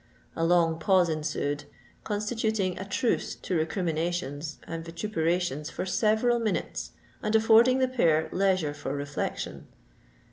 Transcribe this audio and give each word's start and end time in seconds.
A 0.35 0.43
long 0.43 0.79
pause 0.79 1.09
ensued, 1.09 1.65
constituting 2.03 2.75
a 2.79 2.85
truce 2.85 3.35
to 3.35 3.53
recriminations 3.55 4.57
and 4.65 4.83
vituperations 4.83 5.69
for 5.69 5.85
several 5.85 6.39
minutes, 6.39 6.93
and 7.21 7.35
affording 7.35 7.77
the 7.77 7.87
pair 7.87 8.27
leisure 8.31 8.73
for 8.73 8.95
reflection. 8.95 9.67